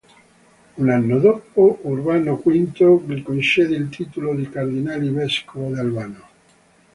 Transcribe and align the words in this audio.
Un 0.77 0.89
anno 0.89 1.19
dopo, 1.19 1.77
Urbano 1.83 2.37
V 2.43 2.49
gli 3.05 3.21
concesse 3.21 3.71
il 3.75 3.89
titolo 3.89 4.33
di 4.33 4.49
cardinale-vescovo 4.49 5.71
di 5.73 5.77
Albano. 5.79 6.27